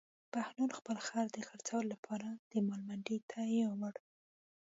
[0.33, 3.95] بهلول خپل خر د خرڅولو لپاره د مال منډي ته یووړ.